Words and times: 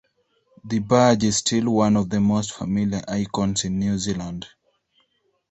The 0.65 0.79
badge 0.79 1.25
is 1.25 1.37
still 1.37 1.69
one 1.69 1.95
of 1.95 2.09
the 2.09 2.19
most 2.19 2.53
familiar 2.53 3.03
icons 3.07 3.65
in 3.65 3.77
New 3.77 3.99
Zealand. 3.99 4.47